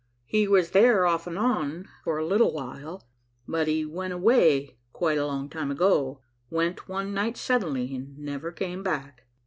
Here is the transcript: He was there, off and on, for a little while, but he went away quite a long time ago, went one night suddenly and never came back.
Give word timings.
He 0.25 0.47
was 0.47 0.71
there, 0.71 1.05
off 1.05 1.27
and 1.27 1.37
on, 1.37 1.87
for 2.03 2.17
a 2.17 2.25
little 2.25 2.51
while, 2.51 3.05
but 3.47 3.67
he 3.67 3.85
went 3.85 4.13
away 4.13 4.75
quite 4.93 5.19
a 5.19 5.27
long 5.27 5.47
time 5.47 5.69
ago, 5.69 6.21
went 6.49 6.89
one 6.89 7.13
night 7.13 7.37
suddenly 7.37 7.93
and 7.93 8.17
never 8.17 8.51
came 8.51 8.81
back. 8.81 9.27